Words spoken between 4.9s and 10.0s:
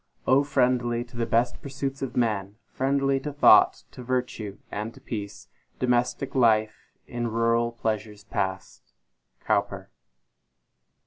to peace, Domestic life in rural pleasures past! COWPER.